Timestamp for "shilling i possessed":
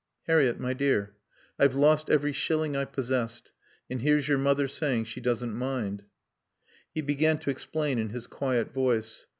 2.31-3.51